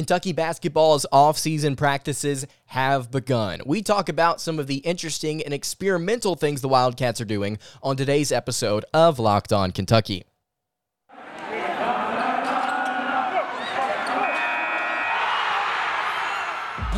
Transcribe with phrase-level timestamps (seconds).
[0.00, 3.60] Kentucky basketball's off-season practices have begun.
[3.66, 7.98] We talk about some of the interesting and experimental things the Wildcats are doing on
[7.98, 10.24] today's episode of Locked On Kentucky.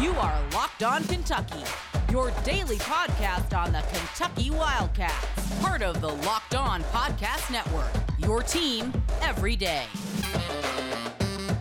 [0.01, 1.65] You are Locked On Kentucky,
[2.13, 7.91] your daily podcast on the Kentucky Wildcats, part of the Locked On Podcast Network.
[8.19, 8.93] Your team
[9.23, 9.87] every day.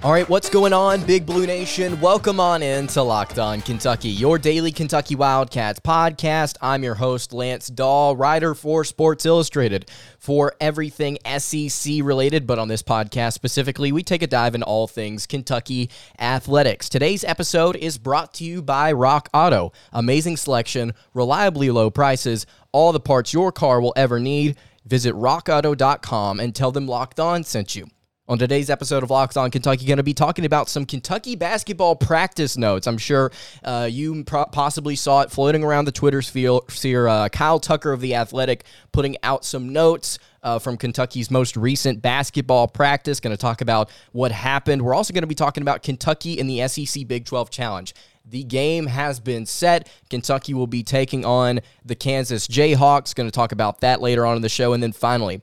[0.03, 2.01] All right, what's going on, Big Blue Nation?
[2.01, 6.57] Welcome on in to Locked On Kentucky, your daily Kentucky Wildcats podcast.
[6.59, 12.47] I'm your host, Lance Dawe, writer for Sports Illustrated for everything SEC related.
[12.47, 16.89] But on this podcast specifically, we take a dive in all things Kentucky athletics.
[16.89, 19.71] Today's episode is brought to you by Rock Auto.
[19.93, 24.57] Amazing selection, reliably low prices, all the parts your car will ever need.
[24.83, 27.85] Visit rockauto.com and tell them Locked On sent you.
[28.27, 31.95] On today's episode of Locked On Kentucky, going to be talking about some Kentucky basketball
[31.95, 32.85] practice notes.
[32.85, 33.31] I'm sure
[33.63, 37.07] uh, you pro- possibly saw it floating around the Twitter sphere.
[37.07, 42.03] Uh, Kyle Tucker of The Athletic putting out some notes uh, from Kentucky's most recent
[42.03, 43.19] basketball practice.
[43.19, 44.83] Going to talk about what happened.
[44.83, 47.93] We're also going to be talking about Kentucky in the SEC Big 12 Challenge.
[48.23, 49.89] The game has been set.
[50.11, 53.15] Kentucky will be taking on the Kansas Jayhawks.
[53.15, 54.73] Going to talk about that later on in the show.
[54.73, 55.41] And then finally,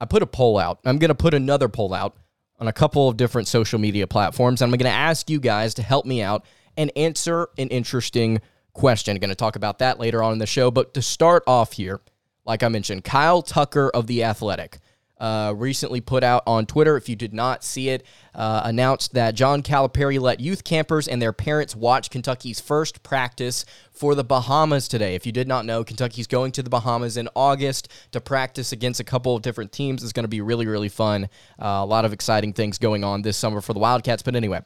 [0.00, 0.80] I put a poll out.
[0.84, 2.16] I'm going to put another poll out
[2.60, 4.62] on a couple of different social media platforms.
[4.62, 6.44] And I'm going to ask you guys to help me out
[6.76, 8.40] and answer an interesting
[8.72, 9.16] question.
[9.16, 10.70] I'm going to talk about that later on in the show.
[10.70, 12.00] But to start off here,
[12.44, 14.78] like I mentioned, Kyle Tucker of The Athletic
[15.18, 19.34] uh, recently put out on Twitter, if you did not see it, uh, announced that
[19.34, 24.86] John Calipari let youth campers and their parents watch Kentucky's first practice for the Bahamas
[24.88, 25.14] today.
[25.14, 29.00] If you did not know, Kentucky's going to the Bahamas in August to practice against
[29.00, 30.02] a couple of different teams.
[30.02, 31.24] It's going to be really, really fun.
[31.60, 34.22] Uh, a lot of exciting things going on this summer for the Wildcats.
[34.22, 34.60] But anyway,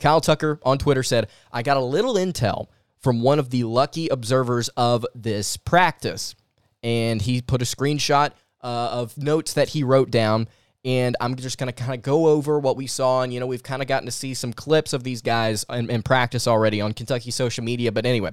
[0.00, 2.66] Kyle Tucker on Twitter said, I got a little intel
[2.98, 6.34] from one of the lucky observers of this practice.
[6.82, 8.32] And he put a screenshot
[8.62, 10.48] uh, of notes that he wrote down.
[10.84, 13.22] And I'm just going to kind of go over what we saw.
[13.22, 15.90] And, you know, we've kind of gotten to see some clips of these guys in,
[15.90, 17.90] in practice already on Kentucky social media.
[17.92, 18.30] But anyway,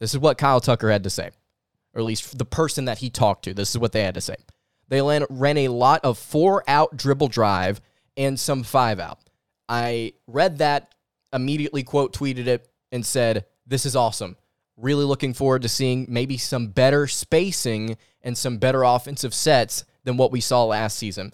[0.00, 1.30] this is what Kyle Tucker had to say,
[1.94, 3.54] or at least the person that he talked to.
[3.54, 4.36] This is what they had to say.
[4.88, 5.00] They
[5.30, 7.80] ran a lot of four out dribble drive
[8.16, 9.18] and some five out.
[9.68, 10.94] I read that,
[11.32, 14.36] immediately quote tweeted it, and said, This is awesome.
[14.76, 20.16] Really looking forward to seeing maybe some better spacing and some better offensive sets than
[20.16, 21.32] what we saw last season.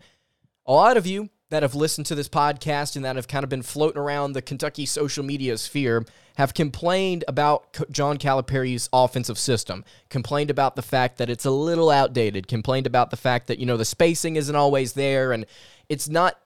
[0.66, 3.50] A lot of you that have listened to this podcast and that have kind of
[3.50, 6.04] been floating around the Kentucky social media sphere
[6.36, 11.90] have complained about John Calipari's offensive system, complained about the fact that it's a little
[11.90, 15.44] outdated, complained about the fact that, you know, the spacing isn't always there and
[15.88, 16.38] it's not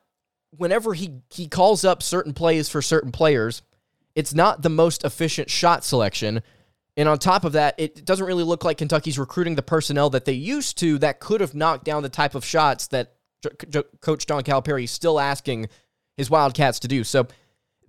[0.56, 3.62] whenever he he calls up certain plays for certain players,
[4.14, 6.42] it's not the most efficient shot selection
[6.96, 10.24] and on top of that, it doesn't really look like Kentucky's recruiting the personnel that
[10.24, 13.14] they used to that could have knocked down the type of shots that
[14.00, 15.68] Coach John Calipari is still asking
[16.16, 17.02] his Wildcats to do.
[17.04, 17.26] So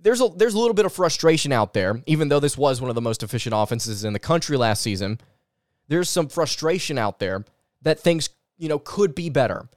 [0.00, 2.90] there's a there's a little bit of frustration out there, even though this was one
[2.90, 5.20] of the most efficient offenses in the country last season.
[5.88, 7.44] There's some frustration out there
[7.82, 8.28] that things
[8.58, 9.68] you know could be better.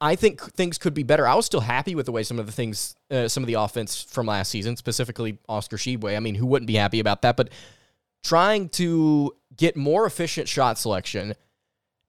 [0.00, 1.28] I think things could be better.
[1.28, 3.54] I was still happy with the way some of the things, uh, some of the
[3.54, 6.16] offense from last season, specifically Oscar Tshiebwe.
[6.16, 7.36] I mean, who wouldn't be happy about that?
[7.36, 7.50] But
[8.22, 11.34] trying to get more efficient shot selection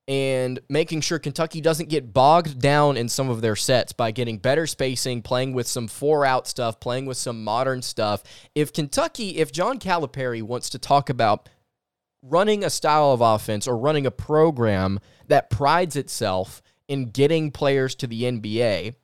[0.08, 4.38] and making sure Kentucky doesn't get bogged down in some of their sets by getting
[4.38, 8.22] better spacing, playing with some four out stuff, playing with some modern stuff.
[8.54, 11.48] If Kentucky, if John Calipari wants to talk about
[12.22, 17.96] running a style of offense or running a program that prides itself in getting players
[17.96, 18.96] to the NBA,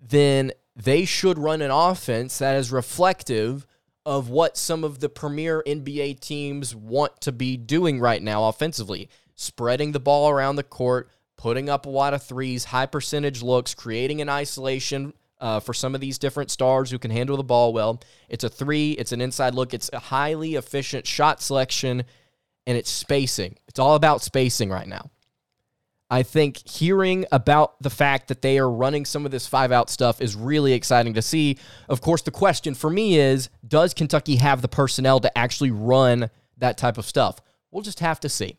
[0.00, 3.66] then they should run an offense that is reflective
[4.06, 9.08] of what some of the premier NBA teams want to be doing right now offensively.
[9.34, 13.74] Spreading the ball around the court, putting up a lot of threes, high percentage looks,
[13.74, 17.72] creating an isolation uh, for some of these different stars who can handle the ball
[17.72, 18.00] well.
[18.28, 22.04] It's a three, it's an inside look, it's a highly efficient shot selection,
[22.66, 23.56] and it's spacing.
[23.68, 25.10] It's all about spacing right now.
[26.10, 29.88] I think hearing about the fact that they are running some of this five out
[29.88, 31.56] stuff is really exciting to see.
[31.88, 36.30] Of course, the question for me is does Kentucky have the personnel to actually run
[36.58, 37.38] that type of stuff?
[37.70, 38.56] We'll just have to see.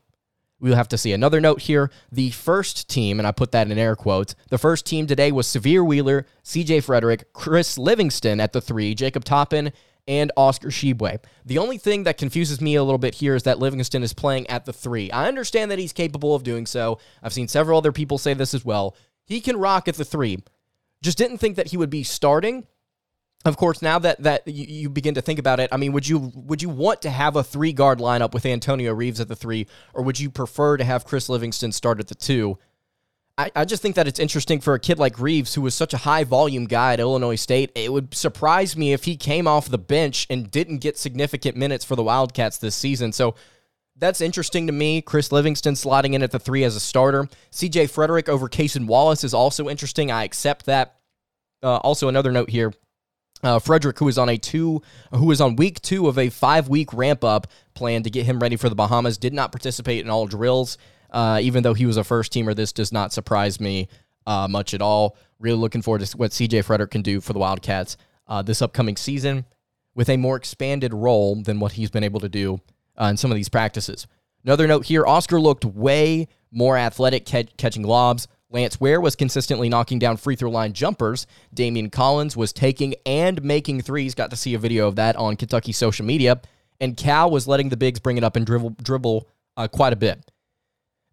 [0.62, 1.12] We'll have to see.
[1.12, 4.86] Another note here the first team, and I put that in air quotes, the first
[4.86, 9.74] team today was Sahvir Wheeler, CJ Frederick, Chris Livingston at the three, Jacob Toppin,
[10.12, 11.24] and Oscar Tshiebwe.
[11.46, 14.46] The only thing that confuses me a little bit here is that Livingston is playing
[14.48, 15.10] at the three.
[15.10, 17.00] I understand that he's capable of doing so.
[17.24, 18.98] I've seen several other people say this as well.
[19.24, 20.44] He can rock at the three.
[21.02, 22.68] Just didn't think that he would be starting.
[23.46, 26.10] of course, now that that you, you, begin to think about it, I mean, would
[26.10, 29.36] you would you want to have a three guard lineup with Antonio Reeves at the
[29.36, 32.58] three, or would you prefer to have Chris Livingston start at the two?
[33.42, 35.96] I, I just think that it's interesting for a kid like Reeves, who was such
[35.96, 37.72] a high volume guy at Illinois State.
[37.74, 41.84] It would surprise me if he came off the bench and didn't get significant minutes
[41.84, 43.12] for the Wildcats this season.
[43.12, 43.34] So
[43.96, 45.02] that's interesting to me.
[45.02, 47.28] Chris Livingston slotting in at the three as a starter.
[47.52, 50.12] CJ Frederick over Cason Wallace is also interesting.
[50.12, 50.98] I accept that.
[51.64, 52.74] Uh, also, another note here
[53.44, 56.68] uh, Frederick, who is on a two, who is on week two of a five
[56.68, 60.10] week ramp up plan to get him ready for the Bahamas, did not participate in
[60.10, 60.78] all drills.
[61.12, 63.88] Uh, even though he was a first teamer, this does not surprise me
[64.26, 65.18] uh, much at all.
[65.40, 67.98] Really looking forward to what CJ Frederick can do for the Wildcats
[68.28, 69.46] uh, this upcoming season
[69.94, 72.62] with a more expanded role than what he's been able to do
[73.00, 74.08] uh, in some of these practices.
[74.44, 78.28] Another note here Oscar looked way more athletic catching lobs.
[78.50, 81.26] Lance Ware was consistently knocking down free throw line jumpers.
[81.56, 84.14] Daimion Collins was taking and making threes.
[84.14, 86.42] Got to see a video of that on Kentucky social media.
[86.80, 89.96] And Cal was letting the bigs bring it up and dribble, dribble uh, quite a
[89.96, 90.31] bit.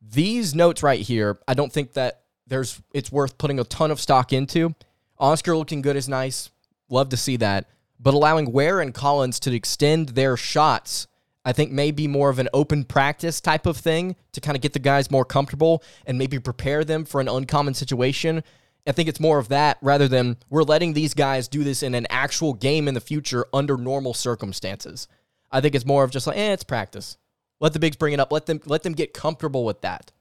[0.01, 4.01] These notes right here, I don't think that there's it's worth putting a ton of
[4.01, 4.75] stock into.
[5.19, 6.51] Oscar looking good is nice.
[6.89, 7.67] Love to see that.
[8.01, 11.09] But allowing Ware and Collins to extend their shots
[11.49, 14.75] I think maybe more of an open practice type of thing to kind of get
[14.75, 18.45] the guys more comfortable and maybe prepare them for an uncommon situation.
[18.87, 21.95] I think it's more of that rather than we're letting these guys do this in
[21.95, 25.09] an actual game in the future under normal circumstances.
[25.51, 27.17] I think it's more of just like, eh, it's practice.
[27.61, 28.33] Let the bigs bring it up.
[28.33, 30.13] Let them let them get comfortable with that.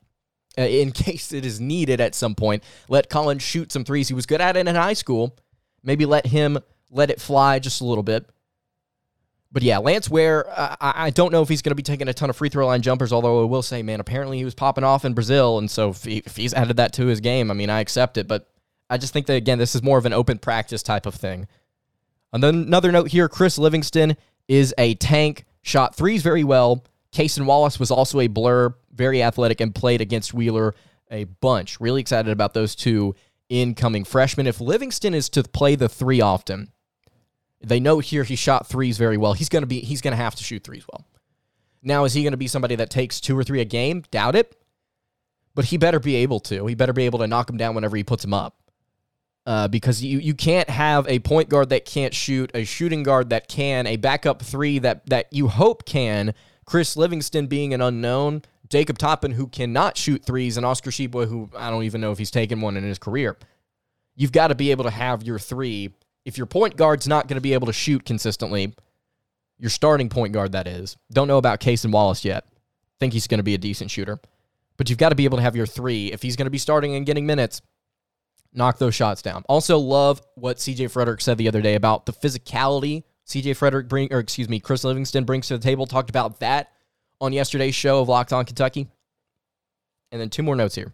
[0.57, 4.07] Uh, in case it is needed at some point, let Collins shoot some threes.
[4.07, 5.36] He was good at it in high school.
[5.84, 6.57] Maybe let him
[6.89, 8.30] let it fly just a little bit
[9.51, 12.13] but yeah, Lance Ware, uh, I, don't know if he's going to be taking a
[12.13, 14.83] ton of free throw line jumpers, although I will say, man, apparently he was popping
[14.83, 15.57] off in Brazil.
[15.57, 18.18] And so if, he, if he's added that to his game, I mean, I accept
[18.18, 18.28] it.
[18.28, 18.50] But
[18.90, 21.48] I just think that, again, this is more of an open practice type of thing.
[22.33, 24.18] And then another note here Chris Livingston
[24.50, 26.83] is a tank, shot threes very well.
[27.18, 30.75] Cason Wallace was also a blur, very athletic, and played against Wheeler
[31.10, 31.80] a bunch.
[31.80, 33.16] Really excited about those two
[33.50, 34.46] incoming freshmen.
[34.46, 36.72] If Livingston is to play the three often,
[37.60, 39.34] they know here he shot threes very well.
[39.34, 41.08] He's to be he's to have to shoot threes well.
[41.81, 44.04] Now is he to be somebody that takes two or three a game?
[44.12, 44.56] Doubt it.
[45.56, 46.68] But he better be able to.
[46.68, 48.58] He better be able to knock him down whenever he puts him up.
[49.48, 53.31] Uh, because you you can't have a point guard that can't shoot, a shooting guard
[53.31, 56.36] that can, a backup three that that you hope can.
[56.68, 61.50] Chris Livingston being an unknown, Jacob Toppin who cannot shoot threes, and Oscar Tshiebwe, who
[61.58, 63.38] I don't even know if he's taken one in his career.
[64.16, 65.94] You've got to be able to have your three
[66.28, 68.75] if your point guard's not going to be able to shoot consistently,
[69.58, 72.46] your starting point guard, that is, don't know about Cason Wallace yet.
[73.00, 74.19] Think he's going to be a decent shooter.
[74.75, 76.12] But you've got to be able to have your three.
[76.12, 77.62] If he's going to be starting and getting minutes,
[78.54, 79.46] knock those shots down.
[79.48, 84.12] Also, love what CJ Frederick said the other day about the physicality CJ Frederick bring,
[84.14, 85.86] or excuse me, Chris Livingston brings to the table.
[85.86, 86.72] Talked about that
[87.20, 88.88] on yesterday's show of Locked On Kentucky.
[90.12, 90.94] And then two more notes here.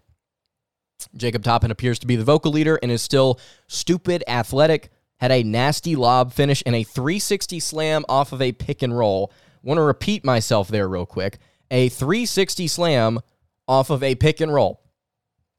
[1.16, 5.44] Jacob Toppin appears to be the vocal leader and is still stupid, athletic, had a
[5.44, 9.32] nasty lob finish and a 360 slam off of a pick and roll.
[9.62, 11.38] Want to repeat myself there real quick.
[11.72, 13.20] A 360 slam
[13.68, 14.82] off of a pick and roll.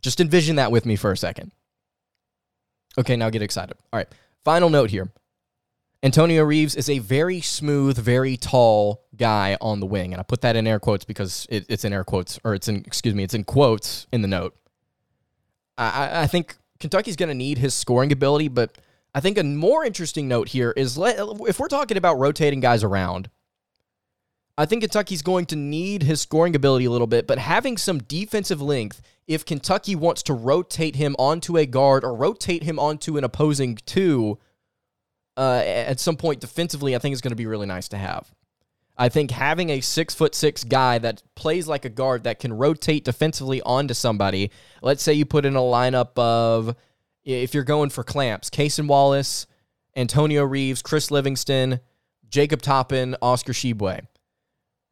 [0.03, 1.53] Just envision that with me for a second.
[2.99, 3.77] Okay, now get excited.
[3.93, 4.09] All right,
[4.45, 5.11] final note here.
[6.05, 10.13] Antonio Reeves is a very smooth, very tall guy on the wing.
[10.13, 12.69] And I put that in air quotes because it, it's in air quotes, or it's
[12.69, 14.55] in, excuse me, it's in quotes in the note.
[15.79, 18.77] I, I think Kentucky's going to need his scoring ability, but
[19.15, 23.31] I think a more interesting note here is if we're talking about rotating guys around,
[24.59, 27.99] I think Kentucky's going to need his scoring ability a little bit, but having some
[27.99, 33.17] defensive length, if Kentucky wants to rotate him onto a guard or rotate him onto
[33.17, 34.39] an opposing two
[35.37, 38.33] uh, at some point defensively, I think is going to be really nice to have.
[38.97, 42.53] I think having a six foot six guy that plays like a guard that can
[42.53, 44.51] rotate defensively onto somebody,
[44.83, 46.77] let's say you put in a lineup of
[47.25, 49.47] if you're going for clamps, Cason Wallace,
[49.97, 51.81] Antonio Reeves, Chris Livingston,
[52.29, 54.07] Jacob Toppin, Oscar Tshiebwe.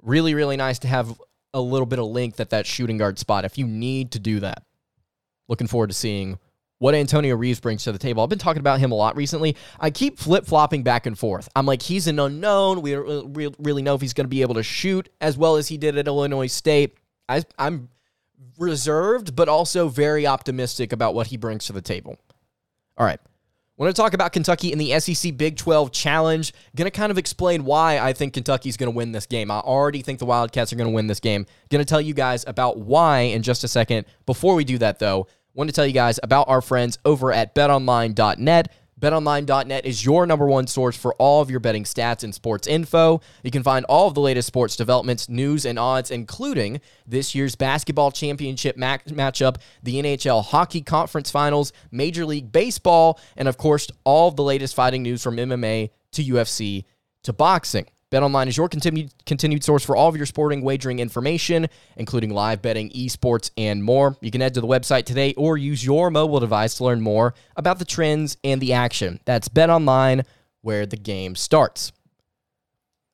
[0.02, 1.20] Really, really nice to have
[1.54, 4.40] a little bit of length at that shooting guard spot if you need to do
[4.40, 4.64] that.
[5.48, 6.38] Looking forward to seeing
[6.82, 8.24] what Antonio Reeves brings to the table.
[8.24, 9.56] I've been talking about him a lot recently.
[9.78, 11.48] I keep flip flopping back and forth.
[11.54, 12.82] I'm like, he's an unknown.
[12.82, 15.68] We don't really know if he's going to be able to shoot as well as
[15.68, 16.98] he did at Illinois State.
[17.28, 17.88] I, I'm
[18.58, 22.18] reserved, but also very optimistic about what he brings to the table.
[22.98, 23.20] All right.
[23.22, 26.52] I want to talk about Kentucky in the SEC Big 12 Challenge.
[26.74, 29.52] Going to kind of explain why I think Kentucky's going to win this game.
[29.52, 31.46] I already think the Wildcats are going to win this game.
[31.70, 34.06] Going to tell you guys about why in just a second.
[34.26, 37.54] Before we do that, though, want to tell you guys about our friends over at
[37.54, 38.72] betonline.net.
[39.02, 43.20] BetOnline.net is your number one source for all of your betting stats and sports info.
[43.42, 47.56] You can find all of the latest sports developments, news, and odds, including this year's
[47.56, 54.28] basketball championship matchup, the NHL Hockey Conference Finals, Major League Baseball, and of course, all
[54.28, 56.84] of the latest fighting news from MMA to UFC
[57.24, 57.86] to boxing.
[58.12, 61.66] BetOnline is your continued continued source for all of your sporting wagering information,
[61.96, 64.18] including live betting, esports, and more.
[64.20, 67.32] You can head to the website today or use your mobile device to learn more
[67.56, 69.18] about the trends and the action.
[69.24, 70.26] That's BetOnline,
[70.60, 71.90] where the game starts.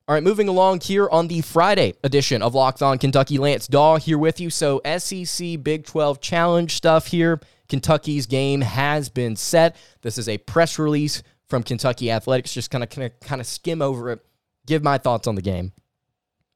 [0.09, 3.99] All right, moving along here on the Friday edition of Locked On Kentucky, Lance Dawe
[3.99, 4.49] here with you.
[4.49, 7.39] So, SEC Big 12 Challenge stuff here.
[7.69, 9.77] Kentucky's game has been set.
[10.01, 12.53] This is a press release from Kentucky Athletics.
[12.53, 14.25] Just kind of kind of skim over it
[14.69, 15.73] give my thoughts on the game.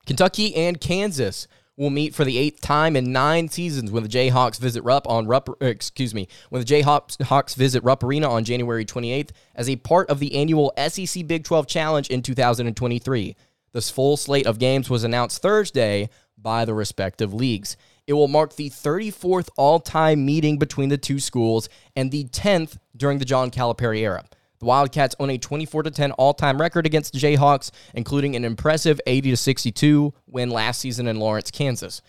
[0.05, 4.59] Kentucky and Kansas will meet for the eighth time in nine seasons when the Jayhawks
[4.59, 5.49] visit Rupp on Rupp.
[5.49, 10.09] Uh, excuse me, when the Jayhawks visit Rupp Arena on January 28th as a part
[10.09, 13.35] of the annual SEC Big 12 Challenge in 2023.
[13.71, 17.75] This full slate of games was announced Thursday by the respective leagues.
[18.05, 23.17] It will mark the 34th all-time meeting between the two schools and the 10th during
[23.17, 24.25] the John Calipari era.
[24.63, 29.01] The Wildcats own a 24 10 all time record against the Jayhawks, including an impressive
[29.05, 32.01] 80 62 win last season in Lawrence, Kansas.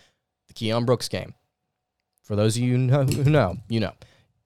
[0.47, 1.33] The Keion Brooks game.
[2.23, 3.91] For those of you who know, you know.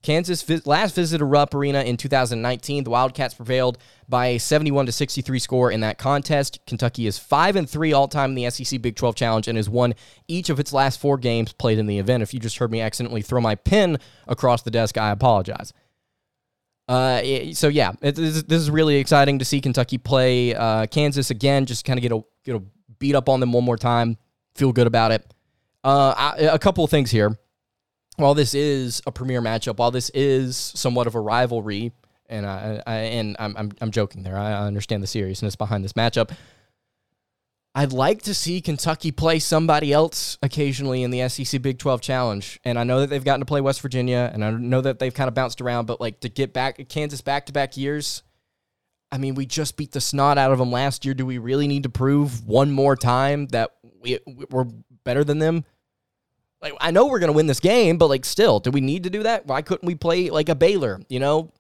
[0.02, 2.84] Kansas last visited Rupp Arena in 2019.
[2.84, 6.66] The Wildcats prevailed by a 71 to 63 score in that contest.
[6.66, 9.94] Kentucky is 5 and 3 all-time in the SEC Big 12 Challenge and has won
[10.28, 12.24] each of its last 4 games played in the event.
[12.24, 15.74] If you just heard me accidentally throw my pen across the desk, I apologize.
[16.90, 21.30] Uh, so yeah, it, this, this, is really exciting to see Kentucky play uh, Kansas
[21.30, 21.68] again.
[21.68, 22.64] Just kind of get a get a
[22.98, 24.18] beat up on them one more time.
[24.56, 25.24] Feel good about it.
[25.84, 27.38] Uh, I, a couple of things here.
[28.16, 31.92] While this is a premier matchup, while this is somewhat of a rivalry,
[32.28, 34.36] and I, I and I'm, I'm I'm joking there.
[34.36, 36.32] I understand the seriousness behind this matchup.
[37.80, 42.60] I'd like to see Kentucky play somebody else occasionally in the SEC Big 12 Challenge.
[42.66, 45.14] And I know that they've gotten to play West Virginia, and I know that they've
[45.14, 48.22] kind of bounced around, but like to get back Kansas back to back years,
[49.14, 51.14] I mean, we just beat the snot out of them last year.
[51.14, 53.72] Do we really need to prove one more time that
[54.02, 54.68] we, we're
[55.06, 55.64] better than them?
[56.62, 59.04] Like, I know we're going to win this game, but like, still, do we need
[59.04, 59.46] to do that?
[59.46, 61.00] Why couldn't we play like a Baylor?
[61.08, 61.54] You know,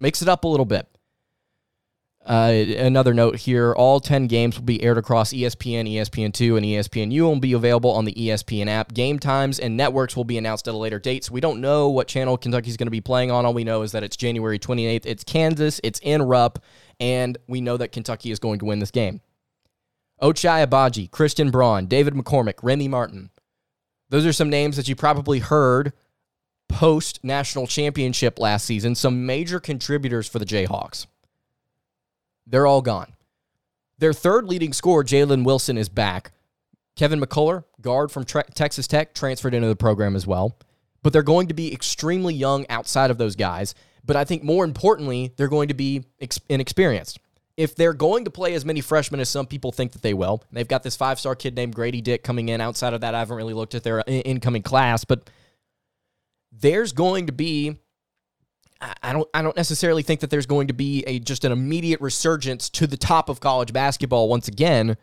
[0.00, 0.86] mix it up a little bit.
[2.24, 7.02] Uh, another note here all 10 games will be aired across ESPN, ESPN2, and ESPNU
[7.02, 8.94] and will be available on the ESPN app.
[8.94, 11.24] Game times and networks will be announced at a later date.
[11.24, 13.44] So we don't know what channel Kentucky's going to be playing on.
[13.44, 15.04] All we know is that it's January 28th.
[15.04, 16.60] It's Kansas, it's in Rupp,
[17.00, 19.20] and we know that Kentucky is going to win this game.
[20.22, 23.30] Ochai Agbaji, Christian Braun, David McCormack, Remy Martin.
[24.10, 25.92] Those are some names that you probably heard
[26.68, 31.06] post national championship last season, some major contributors for the Jayhawks.
[32.46, 33.14] They're all gone.
[33.98, 36.32] Their third leading scorer, Jalen Wilson, is back.
[36.96, 40.58] Kevin McCullar, guard from Texas Tech, transferred into the program as well.
[41.02, 43.74] But they're going to be extremely young outside of those guys.
[44.04, 47.18] But I think more importantly, they're going to be ex- inexperienced.
[47.56, 50.42] If they're going to play as many freshmen as some people think that they will,
[50.50, 52.60] they've got this five star kid named Grady Dick coming in.
[52.60, 55.28] Outside of that, I haven't really looked at their incoming class, but
[56.50, 57.76] there's going to be
[59.02, 62.00] I don't I don't necessarily think that there's going to be a just an immediate
[62.00, 64.96] resurgence to the top of college basketball once again.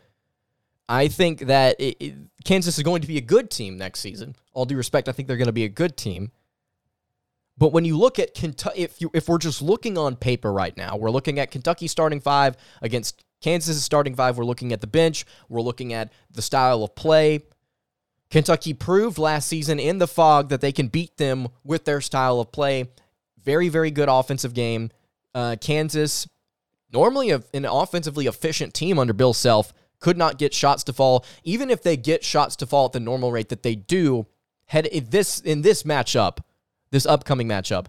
[0.88, 4.34] I think that it, it, Kansas is going to be a good team next season.
[4.52, 6.32] All due respect, I think they're going to be a good team.
[7.56, 10.76] But when you look at Kentucky, if you if we're just looking on paper right
[10.76, 14.36] now, we're looking at Kentucky starting five against Kansas starting five.
[14.36, 15.24] We're looking at the bench.
[15.48, 17.44] We're looking at the style of play.
[18.30, 22.40] Kentucky proved last season in the Phog that they can beat them with their style
[22.40, 22.88] of play.
[23.44, 24.90] Very, very good offensive game.
[25.34, 26.28] Uh, Kansas,
[26.92, 31.24] normally a, an offensively efficient team under Bill Self, could not get shots to fall.
[31.44, 34.26] Even if they get shots to fall at the normal rate that they do,
[34.66, 36.38] head in this in this matchup,
[36.90, 37.86] this upcoming matchup,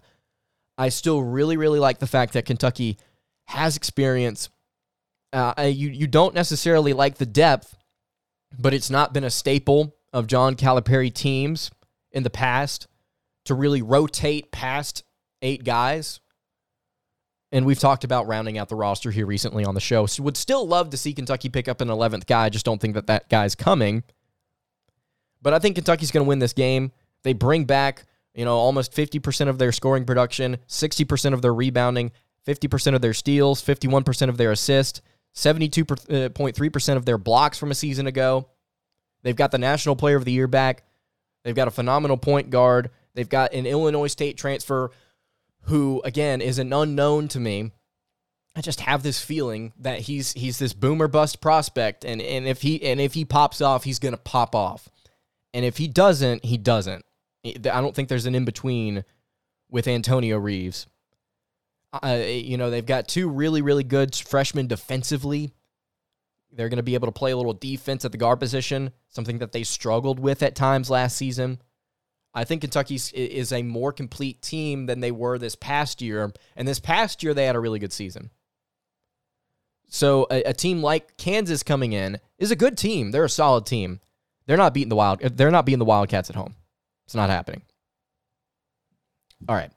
[0.78, 2.98] I still really, really like the fact that Kentucky
[3.46, 4.50] has experience.
[5.32, 7.76] Uh, you you don't necessarily like the depth,
[8.58, 11.70] but it's not been a staple of John Calipari teams
[12.10, 12.86] in the past
[13.46, 15.02] to really rotate past
[15.42, 16.20] eight guys.
[17.50, 20.06] And we've talked about rounding out the roster here recently on the show.
[20.06, 22.46] So would still love to see Kentucky pick up an 11th guy.
[22.46, 24.04] I just don't think that that guy's coming.
[25.42, 26.92] But I think Kentucky's going to win this game.
[27.24, 32.12] They bring back, you know, almost 50% of their scoring production, 60% of their rebounding,
[32.46, 35.02] 50% of their steals, 51% of their assists,
[35.34, 38.48] 72.3% uh, of their blocks from a season ago.
[39.22, 40.84] They've got the National Player of the Year back.
[41.44, 42.90] They've got a phenomenal point guard.
[43.14, 44.90] They've got an Illinois State transfer
[45.62, 47.72] who again is an unknown to me.
[48.54, 52.62] I just have this feeling that he's he's this boomer bust prospect, and and if
[52.62, 54.88] he and if he pops off, he's gonna pop off,
[55.54, 57.04] and if he doesn't, he doesn't.
[57.44, 59.04] I don't think there's an in between
[59.70, 60.86] with Antonio Reeves.
[61.92, 65.52] Uh, you know, they've got two really really good freshmen defensively.
[66.54, 69.38] They're going to be able to play a little defense at the guard position, something
[69.38, 71.62] that they struggled with at times last season.
[72.34, 76.32] I think Kentucky is a more complete team than they were this past year.
[76.56, 78.30] And this past year, they had a really good season.
[79.88, 83.10] So a, a, team like Kansas coming in is a good team.
[83.10, 84.00] They're a solid team.
[84.46, 85.20] They're not beating the wild.
[85.20, 86.54] They're not beating the Wildcats at home.
[87.04, 87.60] It's not happening.
[89.46, 89.70] All right,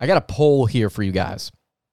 [0.00, 1.52] I got a poll here for you guys.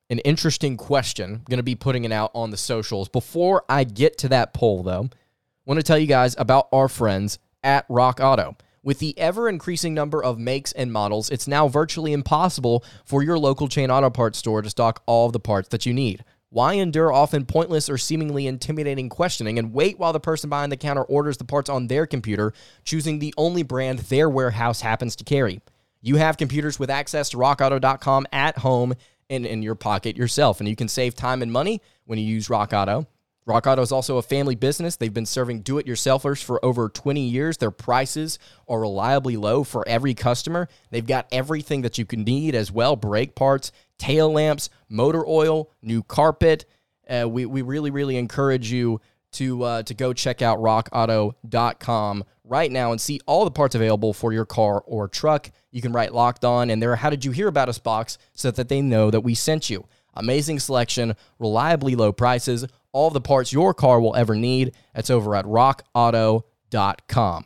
[0.09, 1.35] An interesting question.
[1.35, 3.09] I'm going to be putting it out on the socials.
[3.09, 5.17] Before I get to that poll, though, I
[5.65, 8.55] want to tell you guys about our friends at Rock Auto.
[8.83, 13.37] With the ever increasing number of makes and models, it's now virtually impossible for your
[13.37, 16.23] local chain auto parts store to stock all of the parts that you need.
[16.49, 20.77] Why endure often pointless or seemingly intimidating questioning and wait while the person behind the
[20.77, 25.23] counter orders the parts on their computer, choosing the only brand their warehouse happens to
[25.23, 25.61] carry?
[26.01, 28.95] You have computers with access to rockauto.com at home
[29.29, 32.49] and in your pocket yourself, and you can save time and money when you use
[32.49, 33.05] Rock Auto.
[33.45, 34.95] Rock Auto is also a family business.
[34.95, 37.57] They've been serving do it yourselfers for over 20 years.
[37.57, 40.67] Their prices are reliably low for every customer.
[40.91, 45.71] They've got everything that you can need as well brake parts, tail lamps, motor oil,
[45.81, 46.65] new carpet.
[47.09, 49.01] Uh, we, we really, really encourage you
[49.33, 54.13] to, uh, to go check out rockauto.com right now and see all the parts available
[54.13, 55.49] for your car or truck.
[55.71, 58.51] You can write locked on in their How Did You Hear About Us box so
[58.51, 59.87] that they know that we sent you.
[60.13, 64.75] Amazing selection, reliably low prices all the parts your car will ever need.
[64.93, 67.45] That's over at rockauto.com.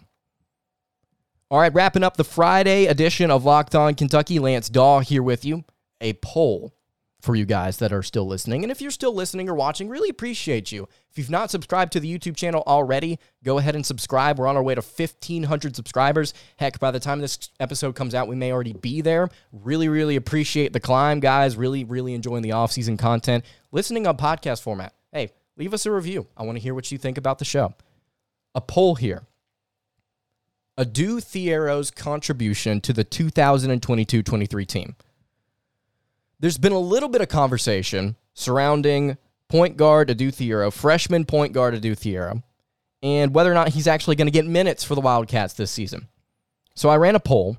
[1.52, 5.46] All right, wrapping up the Friday edition of Locked On Kentucky, Lance Dawe here with
[5.46, 5.64] you.
[6.02, 6.74] A poll
[7.22, 8.64] for you guys that are still listening.
[8.64, 10.88] And if you're still listening or watching, really appreciate you.
[11.10, 14.40] If you've not subscribed to the YouTube channel already, go ahead and subscribe.
[14.40, 16.34] We're on our way to 1,500 subscribers.
[16.58, 19.30] Heck, by the time this episode comes out, we may already be there.
[19.52, 21.58] Really, really appreciate the climb, guys.
[21.58, 23.46] Really, really enjoying the off-season content.
[23.72, 24.95] Listening on podcast format
[25.58, 26.28] leave us a review.
[26.36, 27.74] I want to hear what you think about the show.
[28.54, 29.24] A poll here.
[30.78, 34.96] Adou Thiero's contribution to the 2022 23 team.
[36.40, 41.76] There's been a little bit of conversation surrounding point guard Adou Thiero, freshman point guard
[41.76, 42.44] Adou Thiero,
[43.02, 46.10] and whether or not he's actually going to get minutes for the Wildcats this season.
[46.76, 47.58] So I ran a poll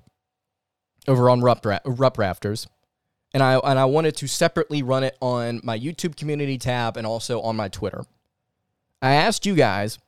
[1.08, 2.66] over on Rupp, Rupp Rafters
[3.32, 7.06] and I and I wanted to separately run it on my YouTube community tab and
[7.06, 8.04] also on my Twitter.
[9.02, 9.98] I asked you guys,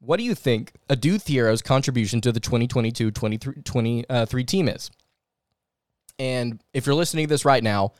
[0.00, 4.90] what do you think Adou Thiero's contribution to the 2022-23 uh, team is?
[6.18, 7.92] And if you're listening to this right now,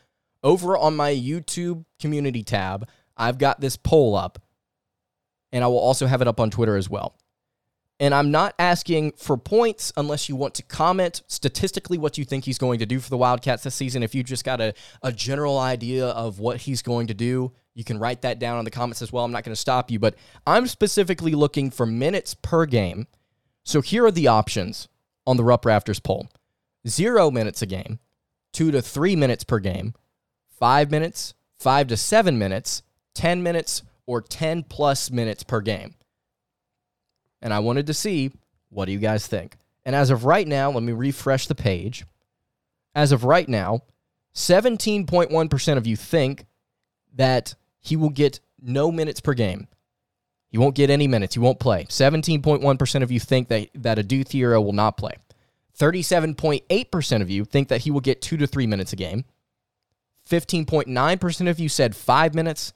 [0.43, 4.41] over on my YouTube community tab, I've got this poll up,
[5.53, 7.17] and I will also have it up on Twitter as well.
[8.01, 12.45] And I'm not asking for points unless you want to comment statistically what you think
[12.45, 14.03] he's going to do for the Wildcats this season.
[14.03, 17.85] If you just got a, a general idea of what he's going to do, you
[17.85, 19.25] can write that down in the comments as well.
[19.25, 23.07] I'm not going to stop you, but I'm specifically looking for minutes per game.
[23.65, 24.89] So here are the options
[25.27, 26.29] on the Rupp Rafters poll
[26.87, 27.99] zero minutes a game,
[28.53, 29.95] two to three minutes per game,
[30.51, 32.83] five minutes, five to seven minutes,
[33.15, 35.95] 10 minutes, or 10 plus minutes per game
[37.45, 38.33] and I wanted to see
[38.71, 39.57] what do you guys think.
[39.85, 42.05] And as of right now, let me refresh the page.
[42.95, 43.83] As of right now,
[44.35, 46.47] 17.1% of you think
[47.15, 49.69] that he will get no minutes per game.
[50.49, 51.35] He won't get any minutes.
[51.35, 51.85] He won't play.
[51.85, 55.15] 17.1% of you think that, that Adou Thiero will not play.
[55.79, 59.25] 37.8% of you think that he will get two to three minutes a game.
[60.29, 62.73] 15.9% of you said five minutes.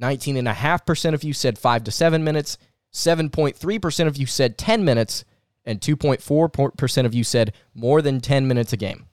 [0.00, 2.56] 19.5% of you said five to seven minutes.
[2.96, 5.24] 7.3% of you said 10 minutes,
[5.66, 9.06] and 2.4% of you said more than 10 minutes a game.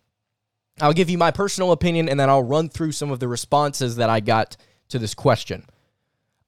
[0.79, 3.97] I'll give you my personal opinion and then I'll run through some of the responses
[3.97, 4.57] that I got
[4.89, 5.65] to this question.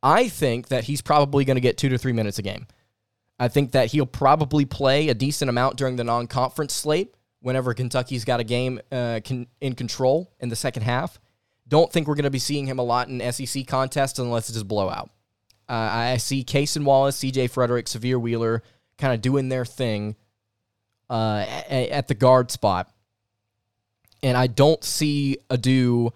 [0.01, 2.67] I think that he's probably going to get two to three minutes a game.
[3.37, 7.73] I think that he'll probably play a decent amount during the non conference slate whenever
[7.73, 9.19] Kentucky's got a game uh,
[9.61, 11.19] in control in the second half.
[11.67, 14.61] Don't think we're going to be seeing him a lot in SEC contests unless it's
[14.61, 15.09] a blowout.
[15.67, 18.61] Uh, I see Cason Wallace, CJ Frederick, Sahvir Wheeler
[18.97, 20.15] kind of doing their thing
[21.09, 22.91] uh, at, at, the guard spot.
[24.23, 26.11] And I don't see Adou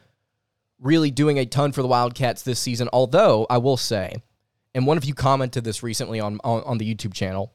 [0.79, 2.89] really doing a ton for the Wildcats this season.
[2.93, 4.15] Although I will say,
[4.73, 7.53] and one of you commented this recently on, on, on the YouTube channel,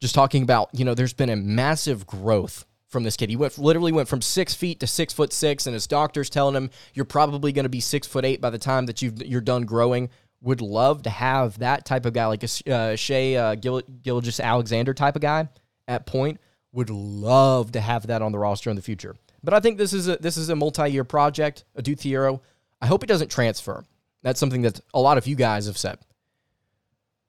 [0.00, 3.30] just talking about, you know, there's been a massive growth from this kid.
[3.30, 6.54] He went literally went from six feet to six foot six, and his doctor's telling
[6.54, 9.40] him you're probably going to be six foot eight by the time that you you're
[9.40, 10.10] done growing.
[10.42, 14.40] Would love to have that type of guy, like a uh, Shai uh, Gil- Gilgeous
[14.40, 15.48] Alexander type of guy
[15.86, 16.40] at point.
[16.72, 19.14] Would love to have that on the roster in the future.
[19.44, 21.64] But I think this is a this is a multi year project.
[21.76, 22.40] Adou Thiero.
[22.80, 23.84] I hope it doesn't transfer.
[24.22, 25.98] That's something that a lot of you guys have said.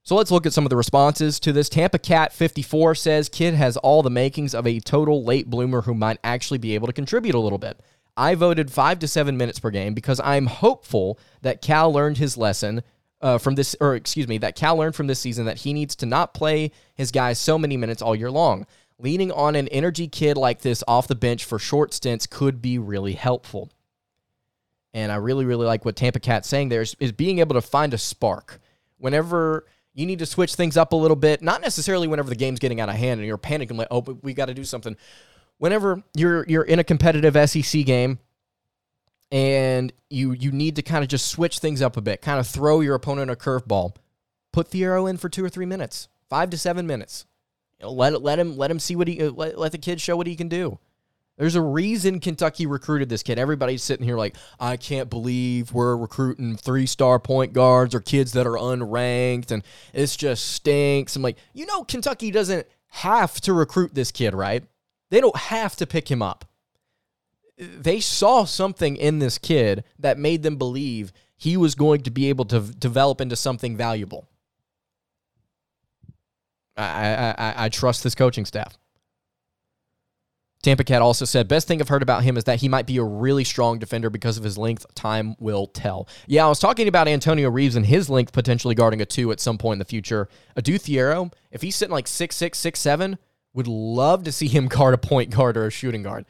[0.06, 1.70] So let's look at some of the responses to this.
[1.70, 5.94] Tampa Cat 54 says Kid has all the makings of a total late bloomer who
[5.94, 7.80] might actually be able to contribute a little bit.
[8.18, 12.38] I voted five to seven minutes per game because I'm hopeful that Cal learned his
[12.38, 12.84] lesson
[13.24, 15.96] uh, from this, or excuse me, that Cal learned from this season that he needs
[15.96, 18.68] to not play his guys so many minutes all year long.
[19.00, 22.78] Leaning on an energy kid like this off the bench for short stints could be
[22.78, 23.72] really helpful.
[24.94, 27.62] And I really, really like what Tampa Cat's saying there is, is being able to
[27.62, 28.60] find a spark.
[28.98, 31.42] Whenever you need to switch things up a little bit.
[31.42, 34.24] Not necessarily whenever the game's getting out of hand and you're panicking like, oh, but
[34.24, 34.98] we got to do something.
[35.60, 38.20] Whenever you're you're in a competitive SEC game
[39.32, 42.48] and you you need to kind of just switch things up a bit, kind of
[42.48, 43.96] throw your opponent a curveball.
[44.52, 47.26] Put Thiero in for two or three minutes, five to seven minutes.
[47.80, 50.00] You know, let let him let him see what he uh, let, let the kid
[50.00, 50.80] show what he can do.
[51.38, 53.40] There's a reason Kentucky recruited this kid.
[53.40, 58.34] Everybody's sitting here like, I can't believe we're recruiting three star point guards or kids
[58.34, 61.16] that are unranked and it's just stinks.
[61.16, 64.64] I'm like, you know, Kentucky doesn't have to recruit this kid, right?
[65.10, 66.46] They don't have to pick him up.
[67.58, 72.30] They saw something in this kid that made them believe he was going to be
[72.30, 74.28] able to develop into something valuable.
[76.76, 78.78] I, I, I trust this coaching staff.
[80.64, 82.96] Tampa Cat also said, best thing I've heard about him is that he might be
[82.96, 84.86] a really strong defender because of his length.
[84.96, 86.08] Time will tell.
[86.26, 89.42] Yeah, I was talking about Antonio Reeves and his length potentially guarding a two at
[89.42, 90.30] some point in the future.
[90.56, 93.18] Adou Thiero, if he's sitting like six six six seven,
[93.54, 96.26] would love to see him guard a point guard or a shooting guard.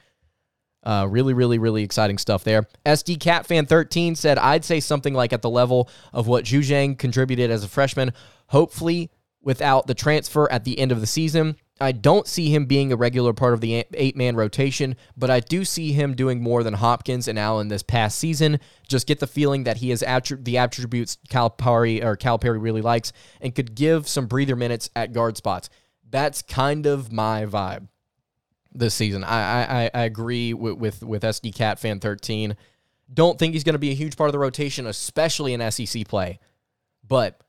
[0.83, 2.67] Uh, really, really, really exciting stuff there.
[2.85, 6.97] SD Cat Fan 13 said, I'd say something like at the level of what Juzang
[6.97, 8.11] contributed as a freshman,
[8.47, 9.09] hopefully
[9.41, 11.55] without the transfer at the end of the season.
[11.81, 15.39] I don't see him being a regular part of the eight man rotation, but I
[15.39, 18.59] do see him doing more than Hopkins and Allen this past season.
[18.87, 23.11] Just get the feeling that he has attri- the attributes Calipari or Calipari really likes
[23.41, 25.69] and could give some breather minutes at guard spots.
[26.09, 27.87] That's kind of my vibe
[28.73, 29.23] this season.
[29.23, 32.55] I I, I agree with, with with SD Cat Fan 13.
[33.13, 36.07] Don't think he's going to be a huge part of the rotation, especially in SEC
[36.07, 36.39] play,
[37.07, 37.39] but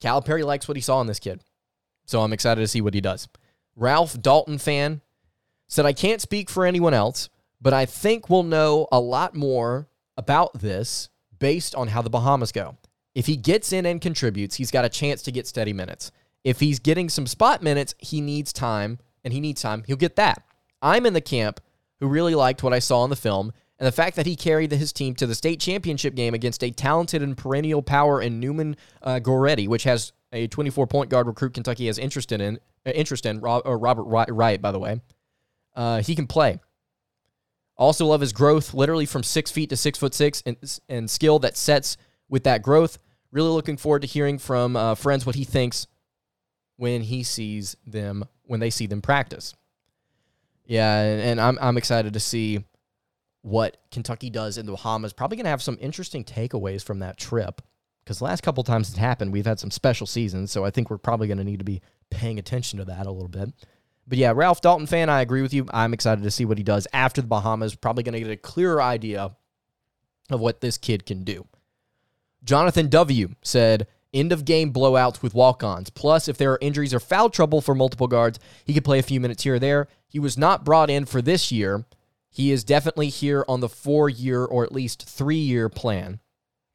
[0.00, 1.44] Calipari likes what he saw in this kid.
[2.06, 3.28] So I'm excited to see what he does.
[3.76, 5.00] Ralph Dalton fan
[5.68, 7.28] said, I can't speak for anyone else,
[7.60, 11.08] but I think we'll know a lot more about this
[11.38, 12.76] based on how the Bahamas go.
[13.14, 16.10] If he gets in and contributes, he's got a chance to get steady minutes.
[16.42, 20.16] If he's getting some spot minutes, he needs time, and he needs time, he'll get
[20.16, 20.42] that.
[20.82, 21.60] I'm in the camp
[22.00, 24.72] who really liked what I saw in the film, and the fact that he carried
[24.72, 28.76] his team to the state championship game against a talented and perennial power in Neumann
[29.02, 33.26] uh, Goretti, which has a 24 point guard recruit Kentucky has interest in, uh, interest
[33.26, 35.00] in Robert Wright, by the way.
[35.74, 36.60] Uh, he can play.
[37.76, 40.56] Also love his growth, literally from six feet to six foot six, and,
[40.88, 41.96] and skill that sets
[42.28, 42.98] with that growth.
[43.32, 45.86] Really looking forward to hearing from uh, friends what he thinks
[46.76, 49.54] when he sees them when they see them practice.
[50.66, 52.64] Yeah, and, and I'm I'm excited to see
[53.42, 55.12] what Kentucky does in the Bahamas.
[55.12, 57.62] Probably going to have some interesting takeaways from that trip
[58.04, 60.50] because the last couple times it's happened, we've had some special seasons.
[60.50, 63.10] So I think we're probably going to need to be paying attention to that a
[63.12, 63.52] little bit.
[64.08, 65.66] But yeah, Ralph Dalton fan, I agree with you.
[65.72, 67.76] I'm excited to see what he does after the Bahamas.
[67.76, 69.36] Probably going to get a clearer idea
[70.28, 71.46] of what this kid can do.
[72.42, 73.28] Jonathan W.
[73.42, 75.90] said, end of game blowouts with walk ons.
[75.90, 79.04] Plus, if there are injuries or foul trouble for multiple guards, he could play a
[79.04, 79.88] few minutes here or there.
[80.08, 81.84] He was not brought in for this year.
[82.28, 86.20] He is definitely here on the four year or at least three year plan.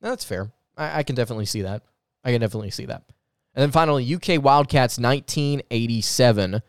[0.01, 0.51] That's fair.
[0.77, 1.83] I, I can definitely see that.
[2.23, 3.03] I can definitely see that.
[3.53, 6.61] And then finally, UK Wildcats 1987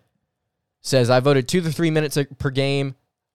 [0.83, 2.95] says, I voted two to three minutes per game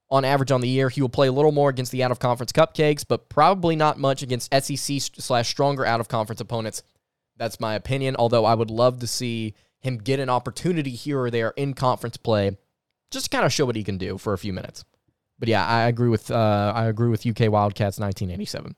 [0.10, 0.90] on average on the year.
[0.90, 4.00] He will play a little more against the out of conference cupcakes, but probably not
[4.00, 6.84] much against SEC slash stronger out of conference opponents.
[7.38, 8.16] That's my opinion.
[8.18, 12.18] Although I would love to see him get an opportunity here or there in conference
[12.18, 12.58] play,
[13.10, 14.86] just to kind of show what he can do for a few minutes.
[15.40, 18.76] But yeah, I agree with uh, I agree with UK Wildcats 1987.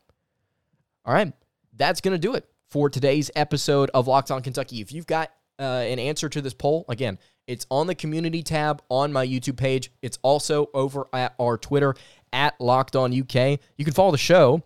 [1.05, 1.33] All right,
[1.75, 4.79] that's to do it for today's episode of Locked On Kentucky.
[4.79, 8.81] If you've got uh, an answer to this poll, again, it's on the community tab
[8.89, 9.91] on my YouTube page.
[10.01, 11.95] It's also over at our Twitter
[12.31, 13.59] at Locked On UK.
[13.77, 14.63] You can follow the show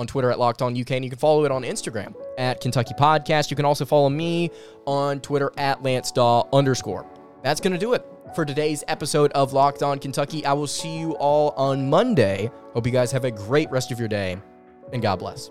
[0.00, 2.94] on Twitter at Locked On UK, and you can follow it on Instagram at Kentucky
[2.94, 3.50] Podcast.
[3.50, 4.50] You can also follow me
[4.86, 7.06] on Twitter at Lance Dawe underscore.
[7.44, 10.44] That's going to do it for today's episode of Locked On Kentucky.
[10.44, 12.50] I will see you all on Monday.
[12.72, 14.38] Hope you guys have a great rest of your day,
[14.92, 15.50] and God bless.